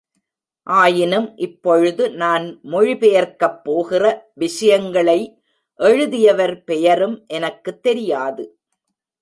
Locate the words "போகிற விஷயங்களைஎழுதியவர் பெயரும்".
3.63-7.23